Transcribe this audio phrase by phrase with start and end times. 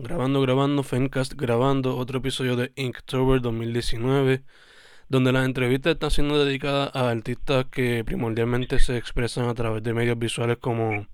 [0.00, 4.44] Grabando, grabando, Fencast, grabando otro episodio de Inktober 2019,
[5.08, 9.94] donde las entrevistas están siendo dedicadas a artistas que primordialmente se expresan a través de
[9.94, 11.08] medios visuales como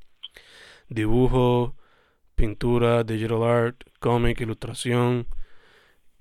[0.91, 1.75] dibujo,
[2.35, 5.29] pintura, digital art, cómic, ilustración,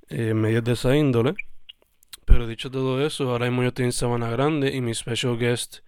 [0.08, 1.36] eh, medios de esa índole.
[2.24, 5.80] Pero dicho todo eso, ahora mismo yo estoy en Sabana Grande y mi special guest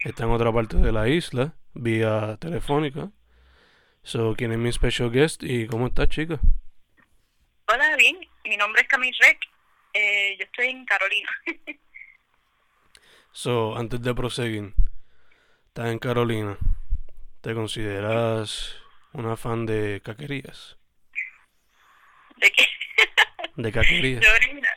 [0.00, 3.10] está en otra parte de la isla, vía telefónica.
[4.04, 6.40] So, ¿quién es mi special guest y cómo estás, chica?
[7.68, 8.18] Hola, bien.
[8.44, 9.38] Mi nombre es Camille Reck.
[9.94, 11.30] Eh, yo estoy en Carolina.
[13.32, 14.74] so, antes de proseguir,
[15.68, 16.58] estás en Carolina.
[17.42, 18.76] ¿Te consideras
[19.12, 20.76] una fan de caquerías?
[22.36, 22.66] ¿De qué?
[23.54, 24.20] de caquerías.
[24.24, 24.76] Yo original,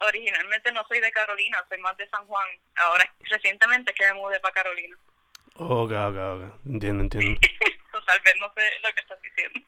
[0.00, 2.48] originalmente no soy de Carolina, soy más de San Juan.
[2.76, 4.96] Ahora, recientemente que me mudé para Carolina.
[5.56, 6.66] Ok, ok, ok.
[6.66, 7.40] Entiendo, entiendo.
[8.04, 9.60] tal vez no sé lo que estás diciendo.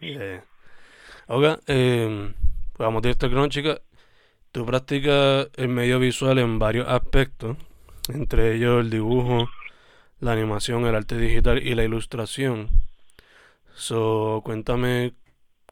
[0.00, 0.44] yeah.
[1.26, 2.34] Ok, eh,
[2.74, 3.80] pues vamos directo al grano, chica.
[4.52, 7.56] Tú practicas el medio visual en varios aspectos,
[8.08, 9.48] entre ellos el dibujo,
[10.20, 12.68] la animación, el arte digital y la ilustración.
[13.74, 15.14] So, cuéntame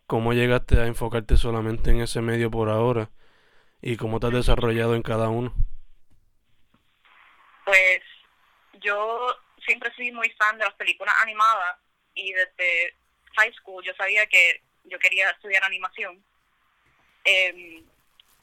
[0.06, 3.10] cómo llegaste a enfocarte solamente en ese medio por ahora
[3.80, 5.54] y cómo te has desarrollado en cada uno.
[7.64, 8.00] Pues
[8.80, 9.28] yo
[9.64, 11.78] siempre fui muy fan de las películas animadas
[12.14, 12.94] y desde
[13.36, 16.22] high school yo sabía que yo quería estudiar animación.
[17.24, 17.82] Eh,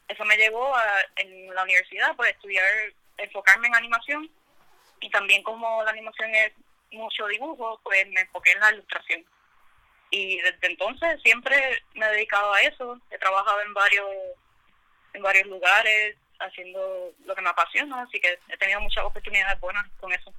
[0.08, 0.84] eso me llevó a,
[1.16, 2.64] en la universidad, pues estudiar,
[3.18, 4.30] enfocarme en animación
[5.00, 6.52] y también como la animación es
[6.90, 9.24] mucho dibujo, pues me enfoqué en la ilustración.
[10.10, 11.56] Y desde entonces siempre
[11.94, 14.10] me he dedicado a eso, he trabajado en varios,
[15.14, 19.86] en varios lugares haciendo lo que me apasiona, así que he tenido muchas oportunidades buenas
[20.00, 20.32] con eso.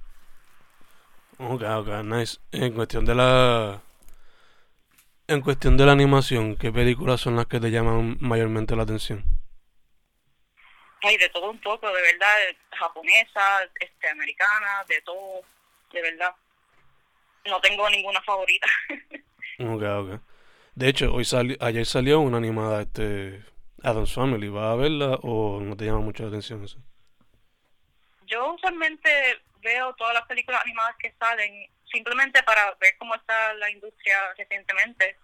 [1.44, 2.38] Ok, ok, nice.
[2.52, 3.82] En cuestión de la...
[5.26, 9.24] En cuestión de la animación, ¿qué películas son las que te llaman mayormente la atención?
[11.02, 12.26] Ay, de todo un poco, de verdad,
[12.70, 15.40] japonesa, este, americana, de todo,
[15.92, 16.32] de verdad.
[17.46, 18.68] No tengo ninguna favorita.
[19.58, 20.20] ok, ok.
[20.76, 23.44] De hecho, hoy sali ayer salió una animada, este,
[23.82, 24.48] Adam's Family.
[24.48, 26.78] ¿Vas a verla o no te llama mucho la atención eso?
[28.26, 33.70] Yo usualmente veo todas las películas animadas que salen simplemente para ver cómo está la
[33.70, 35.16] industria recientemente.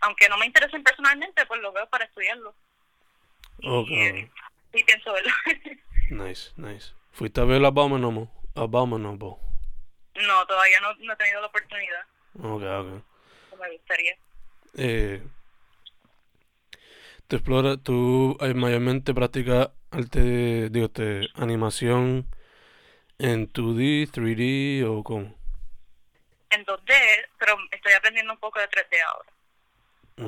[0.00, 2.54] Aunque no me interesen personalmente, pues lo veo para estudiarlo.
[3.64, 4.30] Okay.
[4.72, 5.32] Y, y pienso verlo.
[6.10, 6.92] nice, nice.
[7.12, 8.28] ¿Fuiste a ver Abominable?
[8.54, 9.36] Abominable?
[10.14, 12.04] No, todavía no, no he tenido la oportunidad.
[12.38, 13.58] Ok, ok.
[13.60, 14.16] Me gustaría.
[14.76, 15.22] Eh,
[17.28, 22.26] tú exploras, tú eh, mayormente practicas arte, digo, este, animación
[23.22, 25.32] ¿En 2D, 3D o cómo?
[26.50, 26.92] En 2D,
[27.38, 29.30] pero estoy aprendiendo un poco de 3D ahora.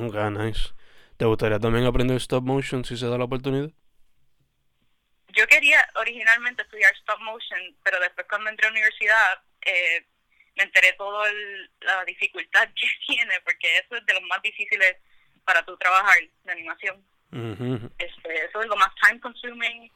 [0.07, 0.69] Ok, nice.
[1.17, 3.69] ¿Te gustaría también aprender stop motion si se da la oportunidad?
[5.33, 10.05] Yo quería originalmente estudiar stop motion, pero después cuando entré a la universidad eh,
[10.55, 11.29] me enteré toda
[11.81, 14.95] la dificultad que tiene, porque eso es de los más difíciles
[15.43, 17.03] para tu trabajar de animación.
[17.97, 19.91] este, eso es lo más time consuming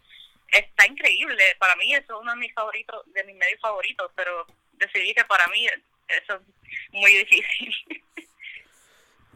[0.51, 1.43] está increíble.
[1.59, 5.25] Para mí eso es uno de mis favoritos, de mis medios favoritos, pero decidí que
[5.25, 6.41] para mí eso es
[6.91, 7.75] muy difícil.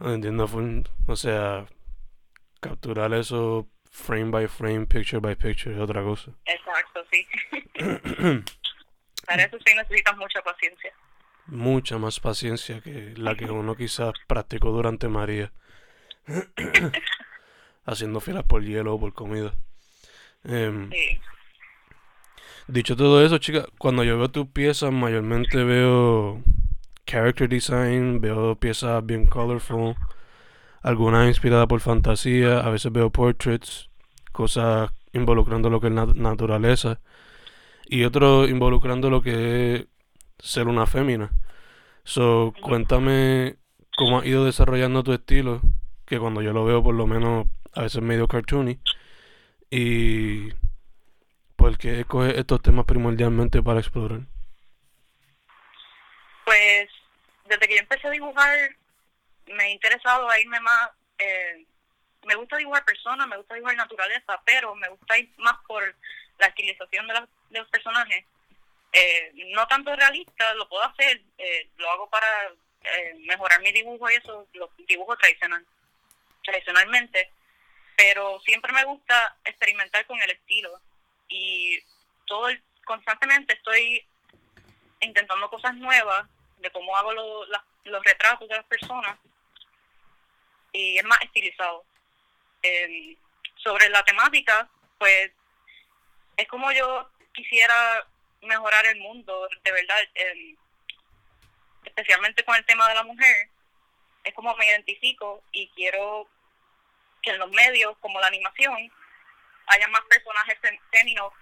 [0.00, 0.48] Entiendo,
[1.06, 1.66] o sea,
[2.60, 6.32] capturar eso frame by frame, picture by picture es otra cosa.
[6.44, 7.26] Exacto, sí.
[9.26, 10.92] Para eso sí necesitas mucha paciencia.
[11.46, 15.52] Mucha más paciencia que la que uno quizás practicó durante María.
[17.86, 19.54] Haciendo filas por hielo o por comida.
[20.44, 20.90] Em,
[22.68, 26.42] dicho todo eso, chica, cuando yo veo tus piezas, mayormente veo
[27.06, 29.94] character design, veo piezas bien colorful,
[30.82, 33.88] algunas inspiradas por fantasía, a veces veo portraits,
[34.32, 37.00] cosas involucrando lo que es naturaleza,
[37.86, 39.86] y otros involucrando lo que es
[40.38, 41.30] ser una fémina.
[42.04, 43.56] So, cuéntame
[43.96, 45.60] cómo ha ido desarrollando tu estilo,
[46.04, 48.78] que cuando yo lo veo por lo menos a veces medio cartoony.
[49.76, 50.52] ¿Y
[51.56, 54.20] por qué escoges estos temas primordialmente para explorar?
[56.44, 56.88] Pues
[57.46, 58.56] desde que yo empecé a dibujar
[59.46, 61.66] me he interesado a irme más eh,
[62.24, 65.82] me gusta dibujar personas, me gusta dibujar naturaleza, pero me gusta ir más por
[66.38, 67.14] la estilización de,
[67.50, 68.24] de los personajes.
[68.92, 72.26] Eh, no tanto realista, lo puedo hacer, eh, lo hago para
[72.84, 75.66] eh, mejorar mi dibujo y eso, lo dibujo tradicional,
[76.44, 77.28] tradicionalmente,
[77.96, 80.80] pero siempre me gusta experimentar con el estilo
[81.28, 81.78] y
[82.26, 84.04] todo el, constantemente estoy
[85.00, 86.26] intentando cosas nuevas
[86.58, 89.18] de cómo hago los retratos de las personas
[90.72, 91.84] y es más estilizado.
[92.62, 93.16] Eh,
[93.56, 94.68] sobre la temática,
[94.98, 95.30] pues
[96.36, 98.06] es como yo quisiera
[98.42, 100.54] mejorar el mundo, de verdad, eh,
[101.84, 103.48] especialmente con el tema de la mujer,
[104.22, 106.28] es como me identifico y quiero
[107.24, 108.74] que en los medios, como la animación,
[109.66, 110.58] haya más personajes
[110.90, 111.32] femeninos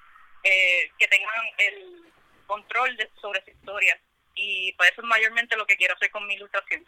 [0.44, 2.12] eh, que tengan el
[2.46, 3.99] control de, sobre su historia.
[4.34, 6.84] Y pues eso es mayormente lo que quiero hacer con mi ilustración.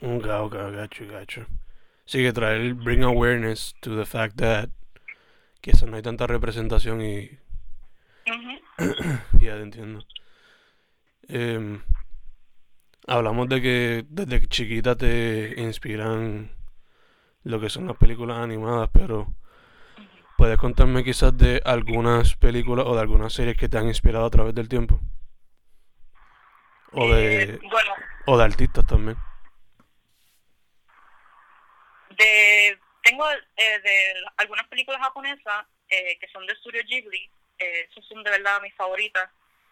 [0.00, 1.46] Ok, ok, gacho, gacho.
[2.04, 4.68] Sí, que traer, bring awareness to the fact that
[5.60, 7.30] quizás no hay tanta representación y...
[9.40, 10.04] ya te entiendo.
[11.28, 11.80] Eh,
[13.06, 16.50] hablamos de que desde chiquita te inspiran
[17.44, 19.26] lo que son las películas animadas, pero
[20.36, 24.30] ¿puedes contarme quizás de algunas películas o de algunas series que te han inspirado a
[24.30, 25.00] través del tiempo?
[26.92, 27.94] O de, eh, bueno,
[28.26, 29.16] o de artistas también.
[32.10, 38.06] De, tengo eh, de algunas películas japonesas eh, que son de Studio Ghibli, eh, esos
[38.06, 39.30] son de verdad mis favoritas.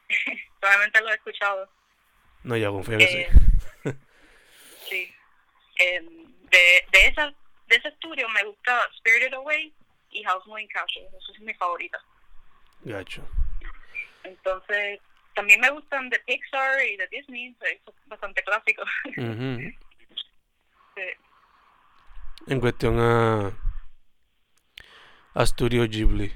[0.60, 1.68] Probablemente lo he escuchado.
[2.42, 3.18] No, ya confío que sí.
[3.18, 3.94] Eh,
[4.88, 5.14] sí.
[5.78, 7.32] Eh, de, de, esa,
[7.70, 9.72] de ese estudio me gusta Spirited Away
[10.10, 11.08] y House Moving Castle.
[11.16, 11.98] Eso es mi favorita.
[12.82, 13.22] Gacho.
[14.24, 15.00] Entonces,
[15.34, 17.56] también me gustan de Pixar y de Disney.
[17.60, 18.82] Eso es bastante clásico.
[20.96, 21.02] Sí.
[22.48, 23.52] En cuestión a,
[25.34, 26.32] a Studio Ghibli,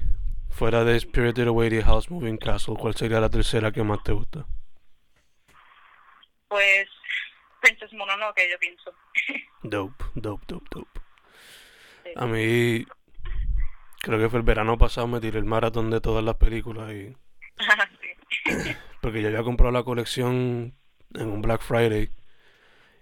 [0.49, 4.13] fuera de Spirited Away y House Moving Castle, ¿cuál sería la tercera que más te
[4.13, 4.45] gusta?
[6.47, 6.87] Pues
[7.59, 8.93] Princess Mononoke, yo pienso.
[9.63, 10.94] Dope, dope, dope, dope.
[12.05, 12.11] Sí.
[12.15, 12.85] A mí,
[14.01, 17.15] creo que fue el verano pasado, me tiré el maratón de todas las películas y...
[18.45, 18.75] sí.
[19.01, 20.73] Porque yo había comprado la colección
[21.13, 22.09] en un Black Friday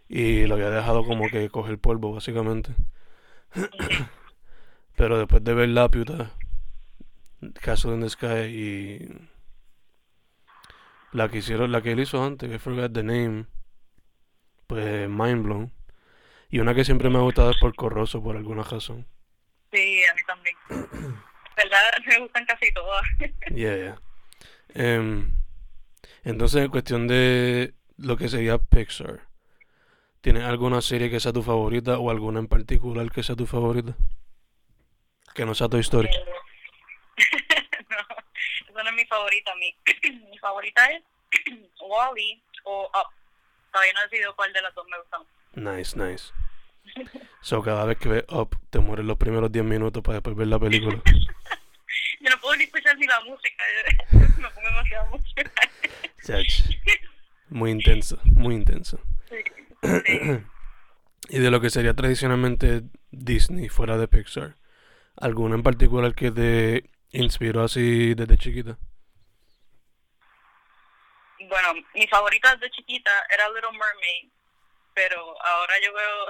[0.09, 2.73] y lo había dejado como que coger polvo, básicamente.
[4.95, 6.31] Pero después de ver la piuta,
[7.61, 9.07] Castle in the Sky y
[11.11, 13.45] la que hicieron, la que él hizo antes, que forgot the name,
[14.67, 15.71] pues mind blown.
[16.53, 19.07] Y una que siempre me ha gustado es por Corroso, por alguna razón.
[19.71, 20.55] Sí, a mí también.
[21.57, 21.79] ¿Verdad?
[22.05, 23.01] Me gustan casi todas.
[23.55, 23.99] Yeah, yeah.
[24.75, 25.33] Em,
[26.23, 29.21] entonces, en cuestión de lo que sería Pixar,
[30.21, 33.95] ¿tienes alguna serie que sea tu favorita o alguna en particular que sea tu favorita?
[35.33, 36.09] Que no sea Toy Story.
[37.89, 37.97] no,
[38.69, 39.55] esa no es mi favorita.
[39.55, 39.75] Mi,
[40.29, 41.01] mi favorita es
[41.81, 43.11] Wally o Up.
[43.71, 45.23] Todavía no he decidido cuál de las dos me gustan.
[45.55, 46.31] Nice, nice.
[47.41, 50.47] So, cada vez que ves Up, te mueres los primeros 10 minutos para después ver
[50.47, 51.01] la película.
[52.21, 53.63] Yo no puedo ni escuchar ni la música.
[54.11, 55.51] me pongo demasiada música.
[56.25, 56.61] Chach.
[57.49, 58.99] Muy intenso, muy intenso.
[59.29, 59.37] Sí,
[59.83, 60.43] sí.
[61.29, 64.55] Y de lo que sería tradicionalmente Disney fuera de Pixar,
[65.15, 68.77] ¿alguna en particular que te inspiró así desde chiquita?
[71.47, 74.31] Bueno, mi favorita de chiquita era Little Mermaid,
[74.93, 76.27] pero ahora yo veo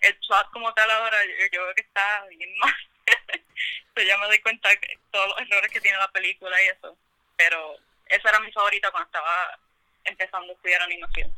[0.00, 2.74] el plot como tal ahora, yo, yo veo que está bien mal.
[3.88, 4.78] Entonces ya me doy cuenta de
[5.10, 6.96] todos los errores que tiene la película y eso.
[7.36, 7.74] Pero
[8.06, 9.58] esa era mi favorita cuando estaba
[10.04, 11.30] empezando a estudiar animación.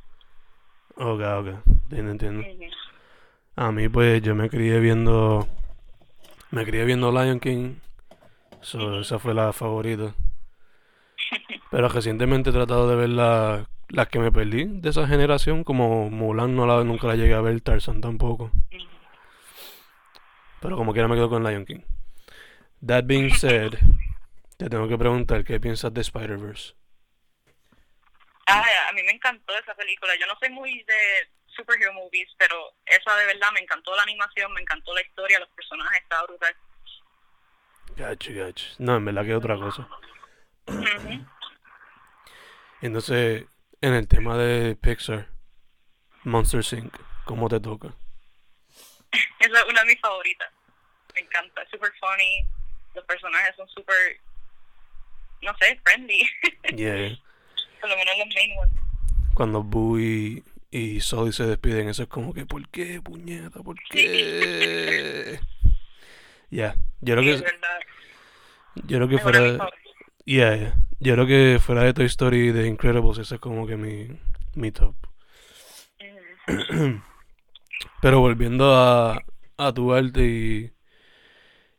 [0.96, 1.46] Ok, ok,
[1.90, 2.76] entiendo, entiendo.
[3.56, 5.46] A mí pues yo me crié viendo,
[6.50, 7.76] me crié viendo Lion King,
[8.60, 10.14] so, esa fue la favorita.
[11.70, 16.08] Pero recientemente he tratado de ver la- las que me perdí de esa generación, como
[16.08, 18.50] Mulan no la, nunca la llegué a ver, Tarzan tampoco.
[20.60, 21.82] Pero como quiera me quedo con Lion King.
[22.84, 23.74] That being said,
[24.56, 26.74] te tengo que preguntar qué piensas de Spider-Verse.
[28.46, 30.12] Ah, a mí me encantó esa película.
[30.18, 34.52] Yo no soy muy de superhero movies, pero esa de verdad me encantó la animación,
[34.54, 36.56] me encantó la historia, los personajes, estaba brutal.
[37.96, 38.66] Gacho, gacho.
[38.78, 39.86] No, en verdad que es otra cosa.
[42.80, 43.46] Entonces,
[43.82, 45.28] en el tema de Pixar,
[46.22, 47.88] Monster Inc., ¿cómo te toca?
[49.40, 50.48] Esa es una de mis favoritas.
[51.14, 52.46] Me encanta, es super funny.
[52.94, 54.20] Los personajes son super,
[55.42, 56.26] no sé, friendly.
[56.76, 57.18] Yeah.
[57.80, 58.74] Por lo menos los main ones.
[59.34, 61.88] Cuando Boo y, y Soli se despiden.
[61.88, 63.60] Eso es como que, ¿por qué, puñeta?
[63.62, 65.40] ¿Por qué?
[66.50, 67.44] Ya, yo creo que.
[68.84, 69.70] Yo creo que fuera.
[70.26, 70.74] Yeah, yeah.
[71.04, 74.06] Yo creo que fuera de Toy Story de Incredibles, ese es como que mi,
[74.54, 74.94] mi top.
[78.00, 79.20] Pero volviendo a,
[79.56, 80.72] a tu arte y,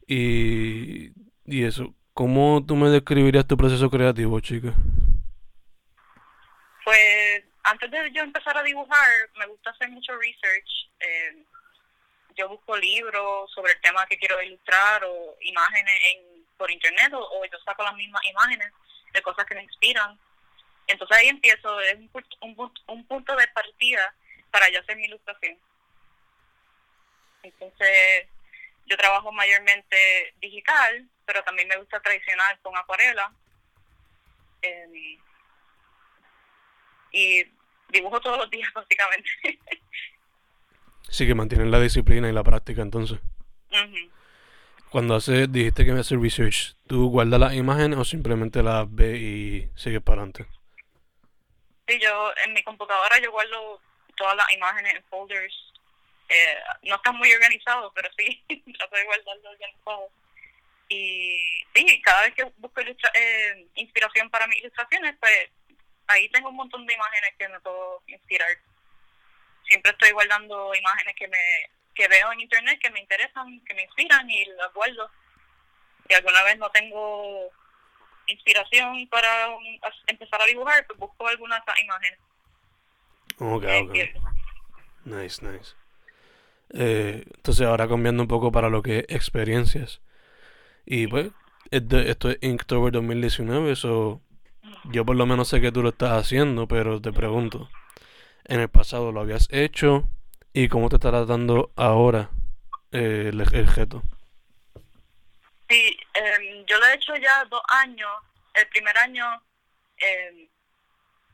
[0.08, 1.14] y,
[1.46, 4.74] y eso, ¿cómo tú me describirías tu proceso creativo, chica?
[6.84, 10.90] Pues antes de yo empezar a dibujar, me gusta hacer mucho research.
[11.00, 11.46] Eh,
[12.36, 17.46] yo busco libros sobre el tema que quiero ilustrar o imágenes en, por internet o
[17.50, 18.74] yo saco las mismas imágenes
[19.14, 20.18] de cosas que me inspiran.
[20.88, 21.96] Entonces ahí empiezo, es
[22.42, 24.14] un, un, punto de partida
[24.52, 25.58] para yo hacer mi ilustración.
[27.44, 28.28] Entonces
[28.86, 33.32] yo trabajo mayormente digital, pero también me gusta tradicional con acuarela.
[34.62, 35.20] Em,
[37.12, 37.46] y
[37.90, 39.30] dibujo todos los días básicamente.
[41.10, 43.20] sí, que mantienen la disciplina y la práctica entonces.
[44.94, 49.18] Cuando hace, dijiste que me hace research, ¿tú guardas las imágenes o simplemente las ves
[49.18, 50.46] y sigues para adelante?
[51.88, 53.82] Sí, yo en mi computadora yo guardo
[54.16, 55.74] todas las imágenes en folders.
[56.30, 58.44] Eh, no está muy organizado, pero sí,
[58.78, 60.10] trato de guardarlo organizado.
[60.90, 61.40] Y
[61.74, 65.50] sí, cada vez que busco eh, inspiración para mis ilustraciones, pues
[66.06, 68.50] ahí tengo un montón de imágenes que me puedo inspirar.
[69.66, 71.40] Siempre estoy guardando imágenes que me
[71.94, 75.10] que veo en internet que me interesan, que me inspiran y las guardo.
[76.08, 77.50] Si alguna vez no tengo
[78.28, 79.50] inspiración para
[80.08, 82.20] empezar a dibujar, pues busco alguna imágenes.
[83.40, 83.96] Ok, ok.
[85.06, 85.76] Nice, nice.
[86.74, 90.02] Eh, entonces ahora cambiando un poco para lo que es experiencias.
[90.86, 91.32] Y pues,
[91.72, 94.22] esto es Inktober 2019, eso
[94.86, 97.70] yo por lo menos sé que tú lo estás haciendo, pero te pregunto,
[98.46, 100.08] ¿en el pasado lo habías hecho?
[100.56, 102.30] ¿Y cómo te estará dando ahora
[102.92, 103.68] eh, el, el?
[105.68, 108.12] Sí, em, yo lo he hecho ya dos años.
[108.54, 109.42] El primer año
[109.98, 110.48] eh,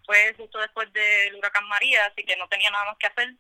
[0.06, 3.34] fue justo después del huracán María, así que no tenía nada más que hacer.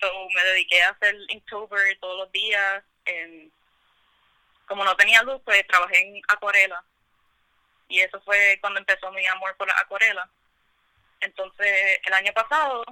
[0.00, 2.84] So, me dediqué a hacer Inktober todos los días.
[3.06, 3.50] Em,
[4.66, 6.84] como no tenía luz, pues trabajé en acuarela.
[7.88, 10.28] Y eso fue cuando empezó mi amor por la acuarela.
[11.20, 12.84] Entonces, el año pasado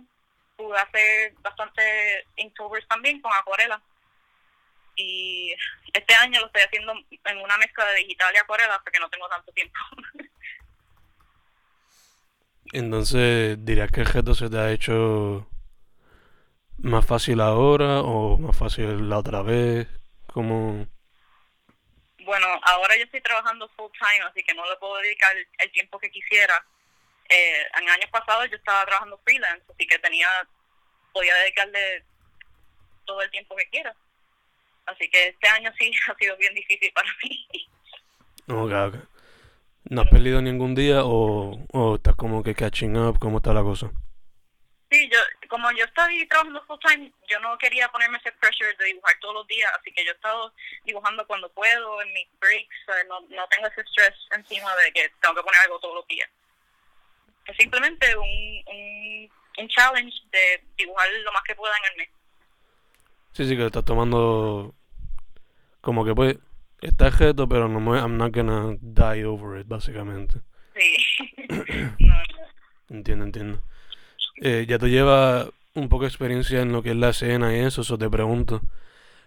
[0.59, 3.81] pude hacer bastante Inktober también con acuarela.
[4.97, 5.55] Y
[5.93, 6.93] este año lo estoy haciendo
[7.25, 9.79] en una mezcla de digital y acuarela porque no tengo tanto tiempo.
[12.73, 15.49] Entonces, ¿dirías que el reto se te ha hecho
[16.79, 19.87] más fácil ahora o más fácil la otra vez?
[20.27, 20.87] como
[22.19, 25.99] Bueno, ahora yo estoy trabajando full time, así que no le puedo dedicar el tiempo
[25.99, 26.63] que quisiera
[27.29, 30.29] eh, en años pasados yo estaba trabajando freelance, así que tenía,
[31.13, 32.05] podía dedicarle
[33.05, 33.95] todo el tiempo que quiera.
[34.87, 37.49] Así que este año sí ha sido bien difícil para mí.
[38.49, 39.09] Ok, ok.
[39.91, 43.19] ¿No has perdido ningún día o, o estás como que catching up?
[43.19, 43.91] ¿Cómo está la cosa?
[44.91, 45.19] Sí, yo,
[45.49, 49.35] como yo estoy trabajando full time, yo no quería ponerme ese pressure de dibujar todos
[49.35, 50.55] los días, así que yo he estado
[50.85, 55.35] dibujando cuando puedo, en mis breaks, no, no tengo ese stress encima de que tengo
[55.35, 56.29] que poner algo todos los días
[57.49, 59.29] es simplemente un,
[59.59, 62.09] un, challenge de dibujar lo más que pueda en el mes.
[63.33, 64.75] Sí, sí, que estás tomando
[65.81, 66.39] como que pues
[66.81, 70.41] está reto, pero no me, I'm not gonna die over it, básicamente.
[70.77, 70.97] Sí.
[72.91, 73.63] Entiendo, entiendo.
[74.41, 77.61] Eh, ya te lleva un poco de experiencia en lo que es la escena y
[77.61, 78.63] eso, eso te pregunto.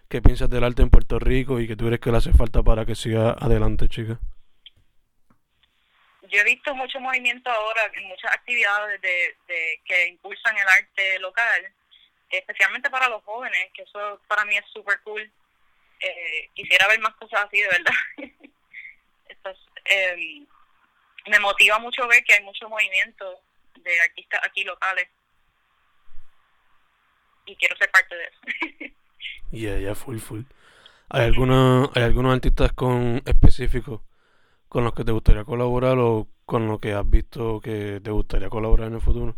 [0.07, 2.63] ¿Qué piensas del arte en Puerto Rico y qué tú crees que le hace falta
[2.63, 4.19] para que siga adelante, chica?
[6.31, 9.35] Yo he visto mucho movimiento ahora, muchas actividades de,
[9.83, 11.73] que impulsan el arte local,
[12.29, 15.29] especialmente para los jóvenes, que eso para mí es súper cool.
[15.99, 17.93] Eh, quisiera ver más cosas así, de verdad.
[19.85, 20.45] eh,
[21.27, 23.41] me motiva mucho ver que hay mucho movimiento
[23.75, 25.09] de artistas aquí locales
[27.45, 28.39] y quiero ser parte de eso.
[29.51, 30.43] Ya, ya, full, full.
[31.09, 33.99] ¿Hay, alguna, ¿Hay algunos artistas con específicos
[34.71, 38.47] con los que te gustaría colaborar o con lo que has visto que te gustaría
[38.47, 39.35] colaborar en el futuro?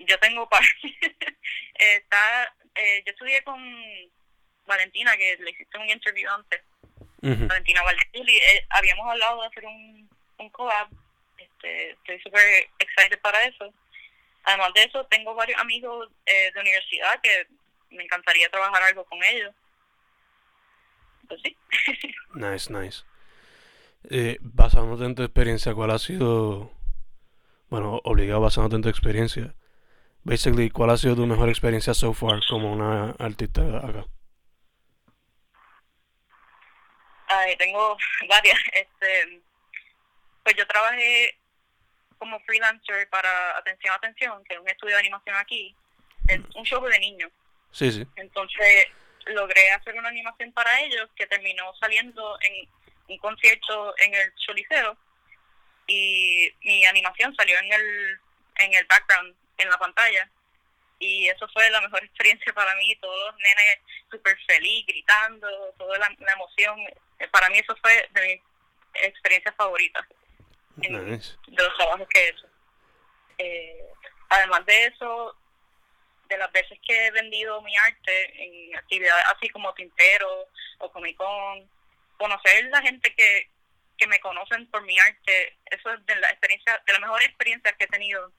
[0.00, 0.64] Yo tengo par.
[1.74, 3.62] Está, eh, yo estudié con
[4.66, 6.60] Valentina, que le hiciste un interview antes.
[7.22, 8.38] Valentina Valdelli.
[8.38, 10.88] Eh, habíamos hablado de hacer un, un collab.
[11.38, 13.72] Este, estoy súper excited para eso.
[14.42, 17.46] Además de eso, tengo varios amigos eh, de universidad que
[17.90, 19.54] me encantaría trabajar algo con ellos.
[21.28, 21.56] Pues sí.
[22.34, 23.04] nice, nice.
[24.08, 26.76] Eh, basándote en tu experiencia, ¿cuál ha sido
[27.68, 29.54] bueno, obligado basándote en tu experiencia.
[30.22, 34.04] Basically, ¿cuál ha sido tu mejor experiencia so far como una artista acá?
[37.28, 37.96] Ay, tengo
[38.28, 38.58] varias.
[38.72, 39.42] Este,
[40.42, 41.38] pues yo trabajé
[42.18, 45.74] como freelancer para Atención Atención, que es un estudio de animación aquí.
[46.28, 47.30] Es un show de niños.
[47.70, 48.06] Sí, sí.
[48.16, 48.86] Entonces
[49.26, 52.68] logré hacer una animación para ellos que terminó saliendo en
[53.08, 54.96] un concierto en el Choliseo
[55.86, 58.20] y mi animación salió en el
[58.58, 60.30] en el background en la pantalla.
[60.98, 63.80] Y eso fue la mejor experiencia para mí todos los nenes
[64.10, 66.78] súper feliz gritando toda la, emoción.
[67.18, 70.04] Eh, para mí eso fue de mis experiencias favoritas
[70.76, 70.90] de
[71.48, 72.46] los trabajos que he hecho.
[73.38, 73.84] Eh,
[74.28, 75.36] además de eso
[76.28, 81.16] de las veces que he vendido mi arte en actividades así como Tintero o Comic
[81.16, 81.68] Con
[82.16, 83.50] conocer la gente que,
[83.98, 87.72] que me conocen por mi arte, eso es de la experiencia, de la mejor experiencia
[87.72, 88.32] que he tenido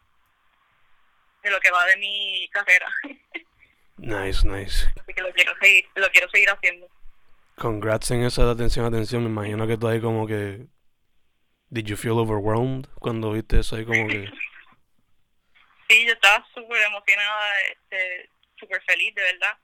[1.44, 2.89] de lo que va de mi carrera.
[4.00, 4.86] Nice, nice.
[5.01, 6.88] Así que lo quiero seguir, lo quiero seguir haciendo.
[7.56, 9.24] Congrats en esa atención, atención.
[9.24, 10.67] Me imagino que tú ahí como que.
[11.70, 14.32] Did you feel overwhelmed cuando viste eso ahí como que.
[15.88, 18.29] Sí, yo estaba súper emocionada, este,
[18.60, 19.58] súper feliz, de verdad.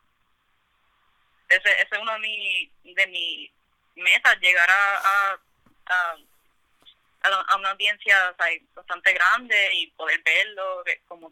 [1.49, 3.51] Ese, ese es uno de mis de mi
[3.95, 5.39] metas, llegar a,
[5.85, 6.17] a,
[7.23, 8.35] a, una audiencia
[8.73, 10.85] bastante grande y poder verlo.
[10.85, 11.31] Es como,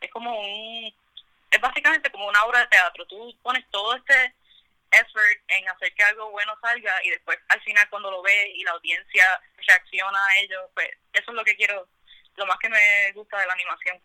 [0.00, 0.94] es como un.
[1.50, 3.06] Es básicamente como una obra de teatro.
[3.06, 4.34] Tú pones todo este
[4.90, 8.64] effort en hacer que algo bueno salga y después al final cuando lo ves y
[8.64, 11.86] la audiencia reacciona a ello, pues eso es lo que quiero,
[12.38, 13.98] lo más que me gusta de la animación.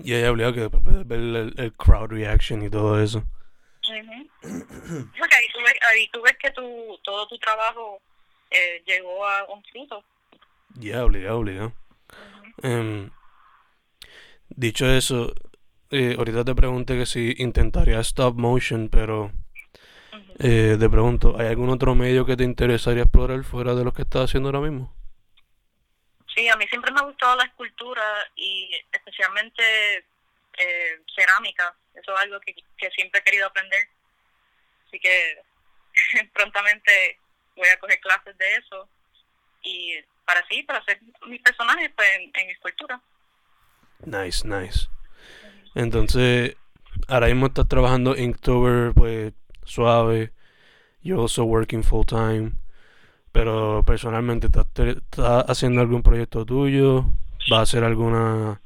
[0.00, 3.24] Y hay obligado que después ver el, crowd reaction y todo eso.
[4.40, 8.00] Porque ahí tú ves, ahí tú ves que tu, todo tu trabajo
[8.50, 10.04] eh, llegó a un fruto.
[10.74, 11.72] Ya, obligado, obligado.
[12.62, 13.10] Em,
[14.48, 15.34] dicho eso,
[15.90, 19.32] eh, ahorita te pregunté que si intentaría stop motion, pero
[20.38, 24.02] eh, te pregunto, ¿hay algún otro medio que te interesaría explorar fuera de lo que
[24.02, 24.94] estás haciendo ahora mismo?
[26.38, 28.00] Sí, a mí siempre me ha gustado la escultura
[28.36, 29.96] y especialmente
[30.56, 31.74] eh, cerámica.
[31.92, 33.88] Eso es algo que, que siempre he querido aprender.
[34.86, 35.42] Así que
[36.32, 37.18] prontamente
[37.56, 38.88] voy a coger clases de eso
[39.62, 43.02] y para sí, para hacer mis personajes pues, en, escultura.
[44.06, 44.88] Nice, nice.
[45.74, 46.54] Entonces,
[47.08, 49.32] ahora mismo estás trabajando Inktober, pues
[49.64, 50.30] suave.
[51.02, 52.52] You're also working full time.
[53.38, 57.04] Pero personalmente, ¿estás, haciendo algún proyecto tuyo?
[57.52, 58.60] ¿Va a hacer alguna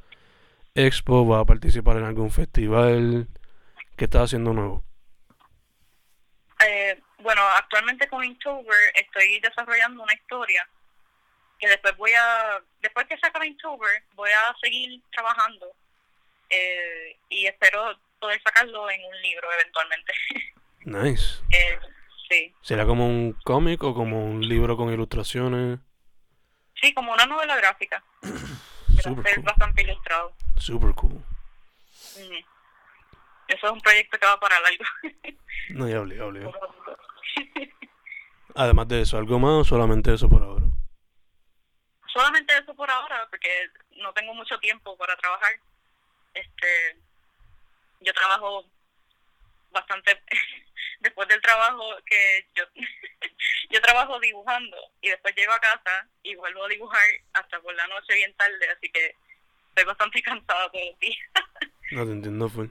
[0.75, 1.29] expo?
[1.29, 3.29] ¿Va a participar en algún festival?
[3.99, 4.83] ¿Qué estás haciendo nuevo?
[6.67, 10.67] Eh, bueno, actualmente con Inktober estoy desarrollando una historia
[11.61, 15.67] que después voy a, después que saque Inktober, voy a seguir trabajando
[16.49, 20.13] eh, y espero poder sacarlo en un libro eventualmente.
[20.85, 21.43] Nice.
[21.53, 21.79] Eh,
[22.63, 25.79] ¿Será como un cómic o como un libro con ilustraciones?
[26.81, 28.03] Sí, como una novela gráfica.
[29.03, 29.45] Super cool.
[29.45, 30.33] bastante ilustrado.
[30.57, 31.25] Super cool.
[33.49, 34.85] Eso es un proyecto que va para largo.
[35.71, 36.51] no, ya hablé, hablé.
[38.55, 40.67] Además de eso, ¿algo más o solamente eso por ahora?
[42.13, 43.49] Solamente eso por ahora, porque
[43.97, 45.53] no tengo mucho tiempo para trabajar.
[46.35, 46.99] Este,
[48.01, 48.65] yo trabajo
[49.73, 50.21] bastante
[51.01, 52.65] después del trabajo que yo
[53.71, 57.87] yo trabajo dibujando y después llego a casa y vuelvo a dibujar hasta por la
[57.89, 59.15] noche bien tarde, así que
[59.69, 61.19] estoy bastante cansada todos los días.
[61.93, 62.71] no te entiendo, fue.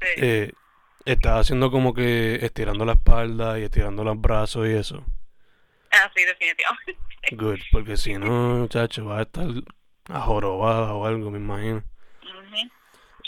[0.00, 0.52] Eh,
[1.04, 5.04] estás haciendo como que estirando la espalda y estirando los brazos y eso.
[5.90, 6.98] Ah, sí, definitivamente.
[7.32, 9.46] Good, porque si no, muchacho, va a estar
[10.08, 11.82] ajorobada o algo, me imagino.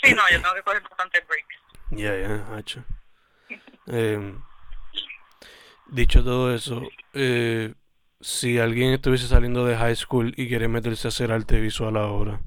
[0.03, 1.60] Sí, no, yo tengo que coger bastante breaks.
[1.91, 2.83] Ya, ya, hacho.
[3.87, 4.33] Eh,
[5.87, 6.81] dicho todo eso,
[7.13, 7.73] eh,
[8.21, 12.39] si alguien estuviese saliendo de high school y quiere meterse a hacer arte visual ahora,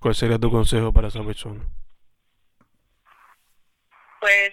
[0.00, 1.64] ¿cuál sería tu consejo para esa persona?
[4.20, 4.52] Pues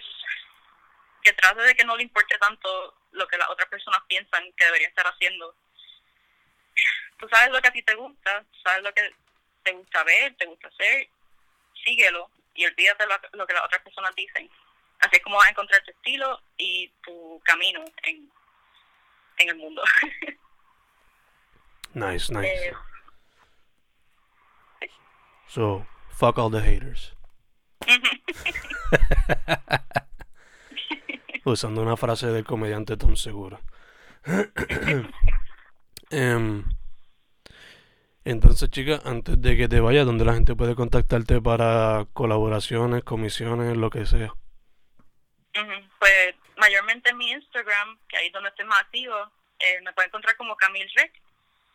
[1.22, 4.64] que trate de que no le importe tanto lo que las otras personas piensan que
[4.64, 5.54] debería estar haciendo.
[7.18, 9.14] Tú sabes lo que a ti te gusta, sabes lo que
[9.62, 11.08] te gusta ver, te gusta hacer,
[11.84, 14.50] síguelo y olvídate lo, lo que las otras personas dicen.
[15.00, 18.30] Así es como vas a encontrar tu estilo y tu camino en,
[19.38, 19.82] en el mundo.
[21.94, 22.46] nice, nice.
[22.46, 22.74] Eh,
[25.48, 27.16] so, fuck all the haters.
[31.44, 33.58] Usando una frase del comediante Tom Segura.
[36.12, 36.68] um,
[38.24, 43.76] Entonces, chica, antes de que te vayas, ¿dónde la gente puede contactarte para colaboraciones, comisiones,
[43.76, 44.34] lo que sea?
[45.98, 49.14] Pues mayormente en mi Instagram, que ahí es donde estoy más activo,
[49.58, 51.12] eh, me pueden encontrar como Camille Rec.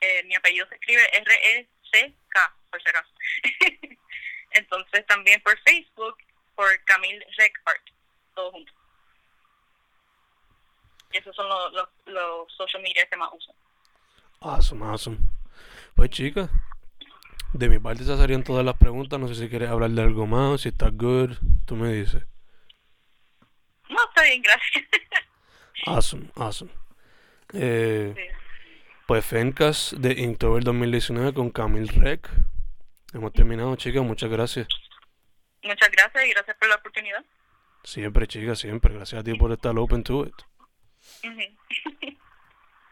[0.02, 3.10] Eh, mi apellido se escribe R-E-C-K, por si acaso.
[4.52, 6.18] Entonces también por Facebook,
[6.56, 7.84] por Camille Rec Art,
[8.36, 8.72] todo junto.
[11.12, 13.54] Esos son los, los, los social media que más uso.
[14.42, 15.18] Awesome, awesome.
[15.96, 16.50] Pues, chica,
[17.54, 19.20] de mi parte esas serían todas las preguntas.
[19.20, 21.32] No sé si quieres hablar de algo más, si estás good,
[21.66, 22.24] tú me dices.
[23.90, 24.84] No, está bien, gracias.
[25.88, 26.72] Awesome, awesome.
[27.54, 28.22] Eh, Sí.
[29.06, 32.28] pues Fencast de Inktober 2019 con Camille Rec.
[33.14, 34.02] Hemos terminado, chicas.
[34.02, 34.68] Muchas gracias.
[35.64, 37.24] Muchas gracias y gracias por la oportunidad.
[37.84, 38.94] Siempre, chicas, siempre.
[38.96, 40.34] Gracias a ti por estar open to it.
[41.24, 42.18] Ujú.